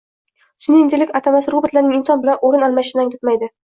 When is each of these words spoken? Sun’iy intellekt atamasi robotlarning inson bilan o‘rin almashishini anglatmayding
Sun’iy 0.65 0.81
intellekt 0.85 1.19
atamasi 1.19 1.53
robotlarning 1.55 1.99
inson 1.99 2.25
bilan 2.25 2.43
o‘rin 2.49 2.67
almashishini 2.69 3.05
anglatmayding 3.05 3.53